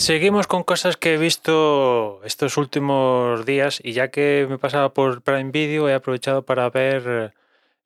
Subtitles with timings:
[0.00, 5.20] seguimos con cosas que he visto estos últimos días y ya que me pasaba por
[5.20, 7.34] Prime Video he aprovechado para ver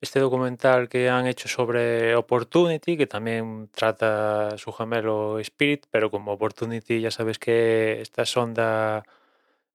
[0.01, 6.33] este documental que han hecho sobre Opportunity, que también trata su gemelo Spirit, pero como
[6.33, 9.03] Opportunity ya sabes que esta sonda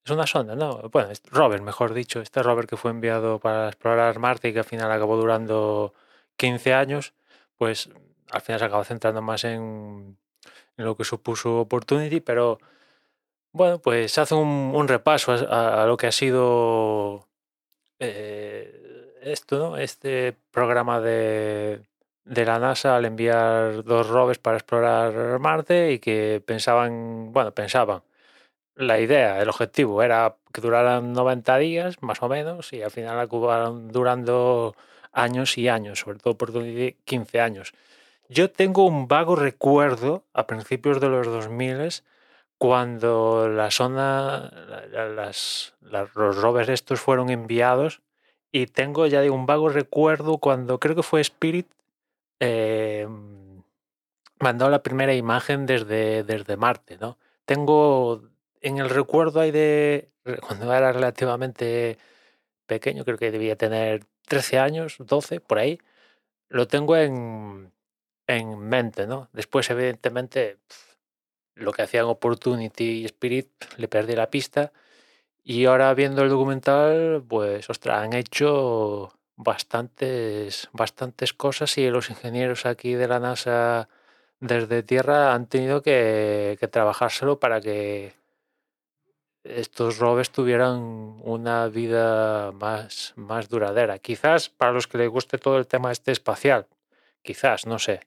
[0.04, 0.88] es una sonda, ¿no?
[0.90, 4.60] Bueno, es rover, mejor dicho, este rover que fue enviado para explorar Marte y que
[4.60, 5.92] al final acabó durando
[6.36, 7.12] 15 años,
[7.58, 7.90] pues
[8.30, 10.16] al final se acaba centrando más en,
[10.76, 12.58] en lo que supuso Opportunity, pero
[13.52, 17.28] bueno, pues hace un, repaso a, a lo que ha sido
[17.98, 19.76] eh, esto, ¿no?
[19.76, 21.82] Este programa de,
[22.24, 28.02] de la NASA al enviar dos rovers para explorar Marte y que pensaban, bueno, pensaban,
[28.76, 33.18] la idea, el objetivo era que duraran 90 días, más o menos, y al final
[33.20, 34.74] acabaron durando
[35.12, 36.52] años y años, sobre todo por
[37.04, 37.72] 15 años.
[38.32, 42.04] Yo tengo un vago recuerdo a principios de los 2000
[42.58, 43.70] cuando la
[44.92, 45.74] la- las,
[46.14, 48.02] los rovers estos fueron enviados
[48.52, 51.66] y tengo ya un vago recuerdo cuando creo que fue Spirit
[52.38, 53.08] eh,
[54.38, 57.18] mandó la primera imagen desde, desde Marte, ¿no?
[57.44, 58.22] Tengo
[58.60, 60.10] en el recuerdo ahí de
[60.46, 61.98] cuando era relativamente
[62.66, 65.80] pequeño, creo que debía tener 13 años, 12, por ahí,
[66.48, 67.72] lo tengo en,
[68.36, 69.28] en mente, ¿no?
[69.32, 70.58] Después, evidentemente,
[71.54, 74.72] lo que hacían Opportunity y Spirit, le perdí la pista.
[75.44, 82.66] Y ahora viendo el documental, pues, ostras, han hecho bastantes, bastantes cosas y los ingenieros
[82.66, 83.88] aquí de la NASA
[84.40, 88.14] desde tierra han tenido que, que trabajárselo para que
[89.44, 90.78] estos rovers tuvieran
[91.22, 93.98] una vida más, más duradera.
[93.98, 96.66] Quizás para los que les guste todo el tema este espacial,
[97.22, 98.00] quizás, no sé,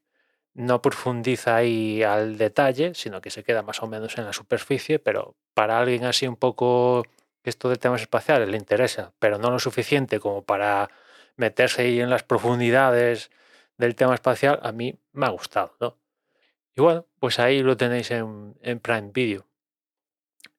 [0.53, 4.99] no profundiza ahí al detalle, sino que se queda más o menos en la superficie,
[4.99, 7.03] pero para alguien así un poco
[7.43, 10.89] esto de temas espaciales le interesa, pero no lo suficiente como para
[11.35, 13.31] meterse ahí en las profundidades
[13.77, 15.97] del tema espacial, a mí me ha gustado, ¿no?
[16.75, 19.47] Y bueno, pues ahí lo tenéis en, en Prime Video.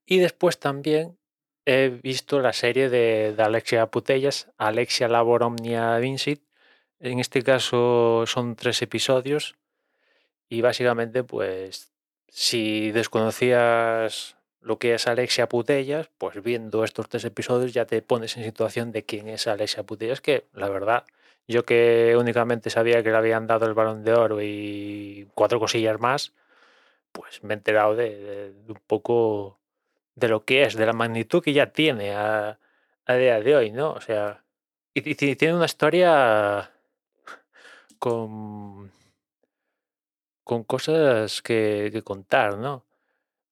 [0.07, 1.19] Y después también
[1.65, 6.43] he visto la serie de, de Alexia Putellas, Alexia Labor Omnia Vincit.
[7.01, 9.57] En este caso son tres episodios
[10.49, 11.93] y básicamente pues
[12.29, 18.37] si desconocías lo que es Alexia Putellas, pues viendo estos tres episodios ya te pones
[18.37, 21.05] en situación de quién es Alexia Putellas, que la verdad
[21.47, 26.01] yo que únicamente sabía que le habían dado el balón de oro y cuatro cosillas
[26.01, 26.33] más,
[27.13, 29.59] pues me he enterado de, un poco
[30.15, 32.59] de lo que es, de la magnitud que ya tiene a,
[33.07, 33.93] día de hoy, ¿no?
[33.93, 34.43] O sea,
[34.95, 36.71] y, y ti- tiene una historia
[37.99, 38.91] con,
[40.45, 42.85] con cosas que, contar, ¿no?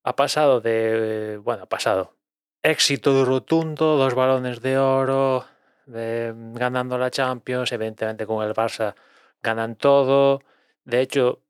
[0.05, 2.17] Ha pasado de, bueno, ha pasado
[2.63, 5.45] éxito rotundo, dos balones de oro,
[5.87, 8.95] de- ganando la Champions, evidentemente con el Barça
[9.43, 10.41] ganan todo.
[10.85, 11.41] De hecho,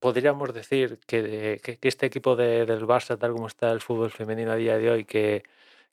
[0.00, 4.52] podríamos decir que, que- este equipo de- del Barça, tal como está el fútbol femenino
[4.52, 5.44] a día de hoy, que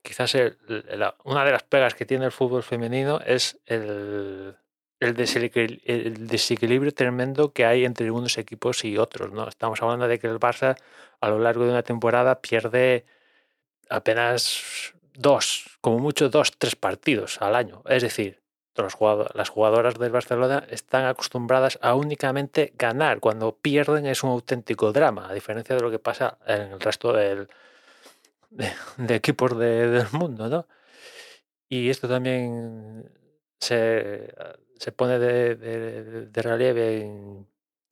[0.02, 0.36] quizás
[0.68, 4.56] la- una de las pegas que tiene el fútbol femenino es el,
[5.06, 9.32] el, desequil- el desequilibrio tremendo que hay entre unos equipos y otros.
[9.32, 9.48] ¿no?
[9.48, 10.78] Estamos hablando de que el Barça
[11.22, 13.06] a lo largo de una temporada pierde
[13.90, 17.82] apenas dos, como mucho dos, tres partidos al año.
[17.88, 18.42] Es decir,
[18.76, 23.22] las jugadoras del Barcelona están acostumbradas a únicamente ganar.
[23.22, 27.14] Cuando pierden es un auténtico drama, a diferencia de lo que pasa en el resto
[27.14, 27.48] del,
[28.50, 30.68] de, equipos de- del mundo, ¿no?
[31.70, 33.10] Y esto también
[33.60, 34.34] se,
[34.78, 37.48] se pone de, relieve en,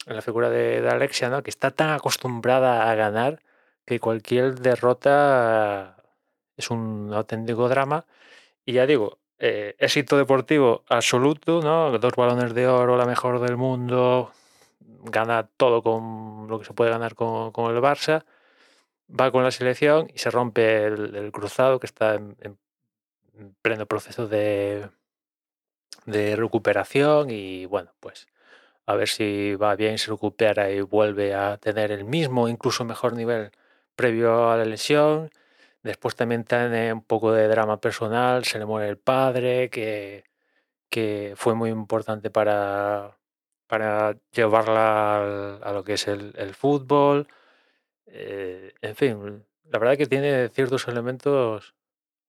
[0.06, 1.44] la figura de, de Alexia, ¿no?
[1.44, 3.42] Que está tan acostumbrada a ganar
[3.86, 5.98] que cualquier derrota
[6.58, 8.06] es un auténtico drama.
[8.66, 11.98] Y ya digo, eh, éxito deportivo absoluto, ¿no?
[12.00, 14.32] Dos balones de oro, la mejor del mundo,
[15.04, 18.26] gana todo con lo que se puede ganar con, con el Barça,
[19.10, 22.58] va con la selección y se rompe el, cruzado que está en
[23.62, 24.90] pleno proceso de,
[26.06, 28.28] de recuperación y bueno, pues
[28.86, 33.14] a ver si va bien, se recupera y vuelve a tener el mismo, incluso mejor
[33.14, 33.52] nivel
[33.96, 35.32] previo a la lesión.
[35.84, 40.26] Después también tiene un poco de drama personal, se le muere el padre, que,
[40.90, 43.18] que fue muy importante para,
[43.68, 47.28] para llevarla a lo que es el, el fútbol.
[48.08, 51.76] Eh, en fin, la verdad que tiene ciertos elementos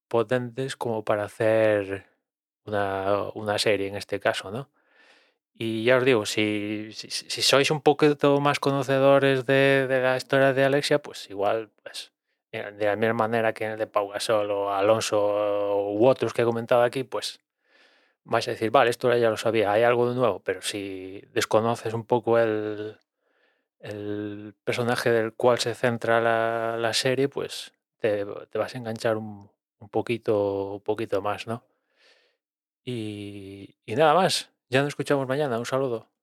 [0.09, 2.07] potentes como para hacer
[2.67, 4.71] una, una serie en este caso, ¿no?
[5.57, 10.53] Y ya os digo, si, si, sois un poquito más conocedores de, de, la historia
[10.53, 12.13] de Alexia, pues igual, pues
[12.53, 16.43] de la misma manera que en el de Pau Gasol o Alonso u otros que
[16.43, 17.41] he comentado aquí, pues
[18.25, 21.95] vais a decir, vale, esto ya lo sabía, hay algo de nuevo, pero si desconoces
[21.95, 22.99] un poco el,
[23.81, 29.17] el personaje del cual se centra la, la serie, pues te, te, vas a enganchar
[29.17, 31.65] un, un, poquito, un poquito más, ¿no?
[32.85, 36.14] Y, nada más, ya nos escuchamos mañana, un saludo.